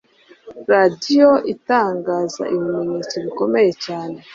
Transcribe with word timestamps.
Radiyo 0.71 1.29
itangaza 1.53 2.43
ibimenyetso 2.55 3.15
bikomeye 3.25 3.71
cyane. 3.85 4.17